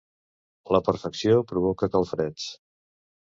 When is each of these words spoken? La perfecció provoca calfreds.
La 0.75 0.79
perfecció 0.87 1.35
provoca 1.51 1.91
calfreds. 1.97 2.47